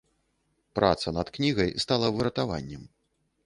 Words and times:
Праца 0.79 1.13
над 1.19 1.31
кнігай 1.37 1.69
стала 1.87 2.13
выратаваннем. 2.19 2.93